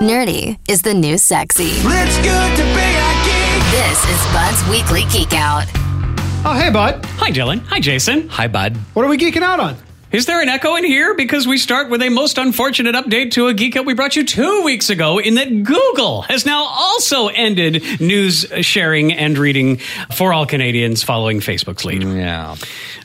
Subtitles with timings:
[0.00, 1.64] Nerdy is the new sexy.
[1.68, 3.62] It's good to be a geek.
[3.72, 5.66] This is Bud's Weekly Geek Out.
[6.44, 7.04] Oh, hey, bud.
[7.18, 7.60] Hi, Dylan.
[7.66, 8.28] Hi, Jason.
[8.28, 8.76] Hi, bud.
[8.94, 9.76] What are we geeking out on?
[10.12, 11.14] Is there an echo in here?
[11.14, 14.24] Because we start with a most unfortunate update to a geek out we brought you
[14.24, 19.78] two weeks ago in that Google has now also ended news sharing and reading
[20.14, 22.02] for all Canadians following Facebook's lead.
[22.02, 22.56] Yeah.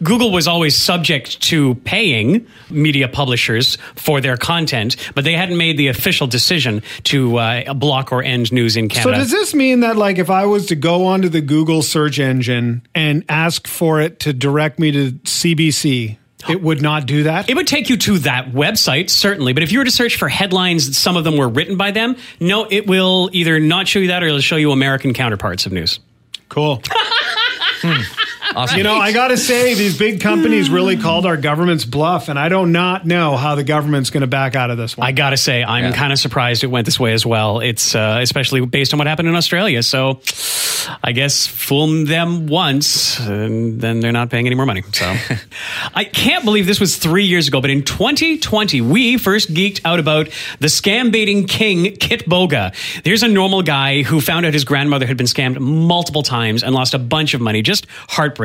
[0.00, 5.76] Google was always subject to paying media publishers for their content, but they hadn't made
[5.76, 9.16] the official decision to uh, block or end news in Canada.
[9.16, 12.20] So does this mean that like if I was to go onto the Google search
[12.20, 17.48] engine and ask for it to direct me to CBC, it would not do that?
[17.48, 19.52] It would take you to that website, certainly.
[19.52, 22.16] But if you were to search for headlines, some of them were written by them.
[22.40, 25.72] No, it will either not show you that or it'll show you American counterparts of
[25.72, 26.00] news.
[26.48, 26.82] cool.
[27.84, 28.00] Hmm.
[28.54, 28.78] Awesome.
[28.78, 32.38] You know, I got to say these big companies really called our government's bluff and
[32.38, 35.06] I do not know how the government's going to back out of this one.
[35.06, 35.92] I gotta say, I'm Yeah.
[35.92, 37.60] kind of surprised it went this way as well.
[37.60, 39.82] It's uh, especially based on what happened in Australia.
[39.82, 40.20] So,
[41.02, 44.82] I guess fool them once, and then they're not paying any more money.
[44.92, 45.14] So,
[45.94, 47.60] I can't believe this was three years ago.
[47.60, 52.74] But in 2020, we first geeked out about the scam baiting king Kitboga.
[53.04, 56.74] There's a normal guy who found out his grandmother had been scammed multiple times and
[56.74, 57.62] lost a bunch of money.
[57.62, 58.41] Just heartbreaking.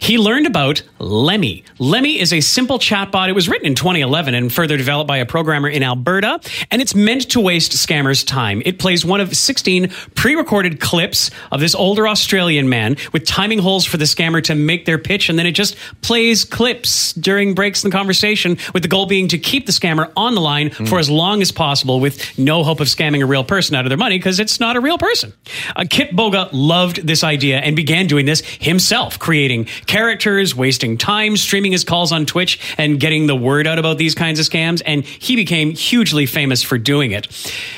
[0.00, 1.64] He learned about Lenny.
[1.78, 3.28] Lenny is a simple chatbot.
[3.28, 6.40] It was written in 2011 and further developed by a programmer in Alberta,
[6.70, 8.62] and it's meant to waste scammers' time.
[8.64, 13.84] It plays one of 16 pre-recorded clips of this older Australian man with timing holes
[13.84, 17.84] for the scammer to make their pitch, and then it just plays clips during breaks
[17.84, 20.98] in the conversation, with the goal being to keep the scammer on the line for
[20.98, 23.98] as long as possible, with no hope of scamming a real person out of their
[23.98, 25.32] money because it's not a real person.
[25.76, 31.72] Uh, Kitboga loved this idea and began doing this himself, creating characters, wasting time, streaming
[31.72, 34.82] his calls on Twitch, and getting the word out about these kinds of scams.
[34.84, 37.28] And he became hugely famous for doing it.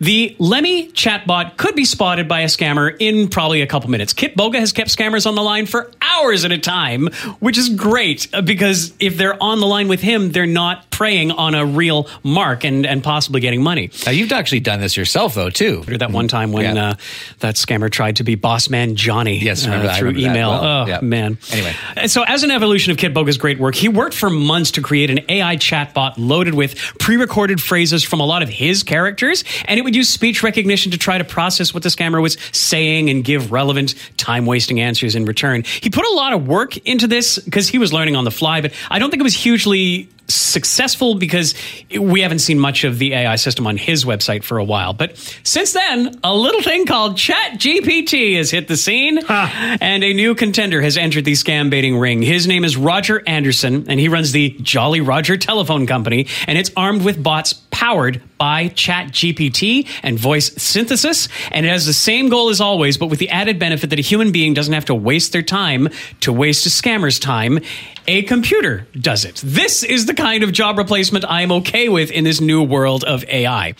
[0.00, 4.14] The Lenny chatbot could be spotted by a scammer in probably a couple minutes.
[4.14, 7.06] Kitboga has kept scammers on the line for hours at a time,
[7.40, 11.32] which is great uh, because if they're on the line with him, they're not preying
[11.32, 13.90] on a real mark and, and possibly getting money.
[14.06, 15.80] Now, you've actually done this yourself, though, too.
[15.80, 16.90] Remember that one time when Yeah.
[16.90, 16.94] uh,
[17.40, 19.94] that scammer tried to be boss man Johnny Yes, uh.
[19.98, 20.50] Through email.
[20.50, 20.64] well.
[20.64, 21.00] Oh, Yeah.
[21.00, 21.38] man.
[21.50, 21.74] Anyway.
[21.96, 25.10] And so as an evolution of Kitboga's great work, he worked for months to create
[25.10, 29.82] an AI chatbot loaded with pre-recorded phrases from a lot of his characters, and it
[29.82, 33.50] would use speech recognition to try to process what the scammer was saying and give
[33.50, 35.64] relevant, time-wasting answers in return.
[35.80, 38.60] He put a lot of work into this because he was learning on the fly,
[38.60, 41.54] but I don't think it was hugely successful because
[41.98, 44.92] we haven't seen much of the AI system on his website for a while.
[44.92, 50.34] But since then, a little thing called ChatGPT has hit the scene, and a new
[50.34, 52.22] contender has entered the scam baiting ring.
[52.22, 56.70] His name is Roger Anderson, and he runs the Jolly Roger Telephone Company, and it's
[56.76, 62.48] armed with bots powered by ChatGPT and voice synthesis, and it has the same goal
[62.48, 65.32] as always, but with the added benefit that a human being doesn't have to waste
[65.32, 65.88] their time
[66.20, 67.58] to waste a scammer's time.
[68.06, 69.40] A computer does it.
[69.42, 73.02] This is the kind of job replacement I am okay with in this new world
[73.02, 73.74] of AI.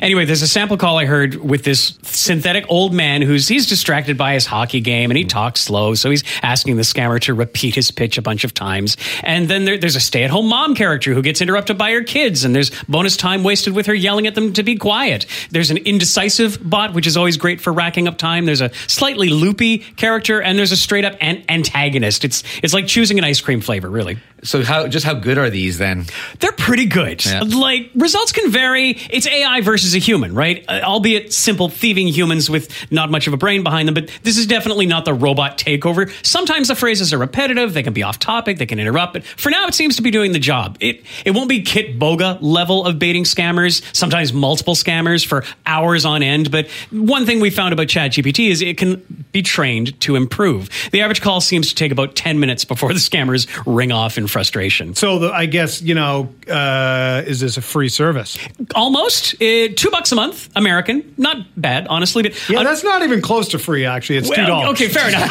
[0.00, 4.16] Anyway, there's a sample call I heard with this synthetic old man who's he's distracted
[4.16, 7.74] by his hockey game and he talks slow, so he's asking the scammer to repeat
[7.74, 8.96] his pitch a bunch of times.
[9.24, 12.54] And then there, there's a stay-at-home mom character who gets interrupted by her kids, and
[12.54, 15.26] there's bonus time wasted with her yelling at them to be quiet.
[15.50, 18.46] There's an indecisive bot, which is always great for racking up time.
[18.46, 22.24] There's a slightly loopy character, and there's a straight-up an- antagonist.
[22.24, 24.18] It's it's like choosing an ice cream flavor, really.
[24.44, 26.04] So, how just how good are these then?
[26.38, 27.24] They're pretty good.
[27.24, 27.42] Yeah.
[27.44, 28.90] Like results can vary.
[28.90, 30.64] It's AI versus a human, right?
[30.68, 33.94] Uh, albeit simple thieving humans with not much of a brain behind them.
[33.94, 36.12] But this is definitely not the robot takeover.
[36.24, 37.72] Sometimes the phrases are repetitive.
[37.72, 38.58] They can be off topic.
[38.58, 39.14] They can interrupt.
[39.14, 40.76] But for now, it seems to be doing the job.
[40.80, 43.82] It it won't be Kitboga level of baiting scammers.
[43.94, 46.50] Sometimes multiple scammers for hours on end.
[46.50, 50.70] But one thing we found about ChatGPT is it can be trained to improve.
[50.92, 54.28] The average call seems to take about ten minutes before the scammers ring off in
[54.28, 54.94] frustration.
[54.94, 58.38] So the, I guess, you know, uh, is this a free service?
[58.74, 63.02] almost uh, two bucks a month american not bad honestly but Yeah, un- that's not
[63.02, 64.18] even close to free, actually.
[64.18, 64.70] It's $2.
[64.70, 65.28] okay fair enough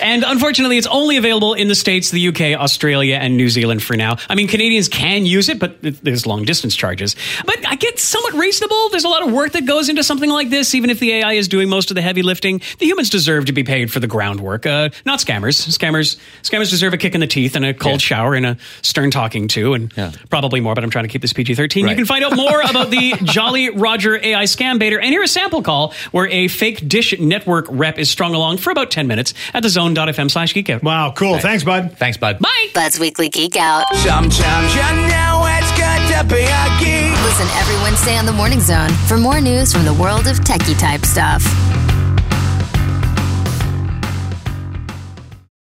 [0.02, 3.96] and unfortunately it's only available in the states the uk australia and new zealand for
[3.96, 7.14] now i mean canadians can use it but there's long distance charges
[7.46, 10.50] but i get somewhat reasonable there's a lot of work that goes into something like
[10.50, 13.44] this even if the ai is doing most of the heavy lifting the humans deserve
[13.46, 17.20] to be paid for the groundwork uh, not scammers scammers scammers deserve a kick in
[17.20, 17.98] the teeth and a cold Yeah.
[17.98, 20.12] shower and a stern talking to and Yeah.
[20.30, 22.90] probably more but i'm trying to keep this pg-13 you can find out more about
[22.90, 27.18] the Jolly Roger AI scam baiter and hear a sample call where a fake Dish
[27.18, 30.82] Network rep is strung along for about 10 minutes at the zone.fm slash Geek geekout.
[30.82, 31.38] Wow, cool.
[31.38, 31.96] Thanks, bud.
[31.98, 32.38] Thanks, bud.
[32.38, 32.66] Bye!
[32.74, 33.84] Bud's Weekly Geek Out.
[33.96, 37.22] Sometimes you know it's good to be a geek.
[37.24, 40.78] Listen every Wednesday on the Morning Zone for more news from the world of techie
[40.78, 41.42] type stuff.